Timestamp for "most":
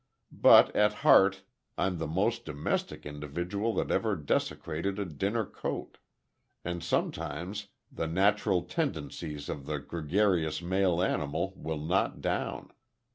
2.07-2.43